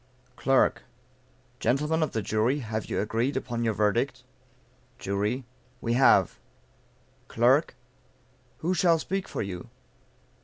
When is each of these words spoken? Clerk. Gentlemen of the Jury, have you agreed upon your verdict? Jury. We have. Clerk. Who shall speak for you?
Clerk. 0.35 0.81
Gentlemen 1.59 2.01
of 2.01 2.11
the 2.11 2.23
Jury, 2.23 2.57
have 2.61 2.87
you 2.87 2.99
agreed 2.99 3.37
upon 3.37 3.63
your 3.63 3.75
verdict? 3.75 4.23
Jury. 4.97 5.45
We 5.79 5.93
have. 5.93 6.39
Clerk. 7.27 7.75
Who 8.65 8.73
shall 8.73 8.97
speak 8.97 9.27
for 9.27 9.43
you? 9.43 9.69